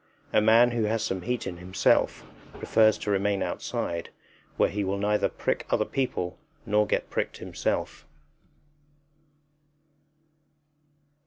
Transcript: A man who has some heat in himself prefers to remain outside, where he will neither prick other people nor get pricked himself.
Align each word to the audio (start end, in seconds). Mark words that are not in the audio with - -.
A 0.33 0.41
man 0.41 0.71
who 0.71 0.85
has 0.85 1.03
some 1.03 1.21
heat 1.21 1.45
in 1.45 1.57
himself 1.57 2.25
prefers 2.53 2.97
to 2.97 3.11
remain 3.11 3.43
outside, 3.43 4.09
where 4.57 4.67
he 4.71 4.83
will 4.83 4.97
neither 4.97 5.29
prick 5.29 5.67
other 5.69 5.85
people 5.85 6.39
nor 6.65 6.87
get 6.87 7.11
pricked 7.11 7.37
himself. 7.37 8.07